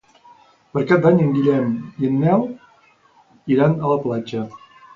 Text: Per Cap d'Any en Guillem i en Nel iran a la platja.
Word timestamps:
Per 0.77 0.81
Cap 0.91 1.03
d'Any 1.03 1.21
en 1.25 1.29
Guillem 1.35 1.69
i 2.05 2.09
en 2.11 2.17
Nel 2.23 2.47
iran 3.57 3.79
a 3.85 3.95
la 3.95 4.03
platja. 4.09 4.47